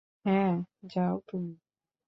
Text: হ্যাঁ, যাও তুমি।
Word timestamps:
হ্যাঁ, 0.25 0.53
যাও 0.85 1.15
তুমি। 1.27 1.53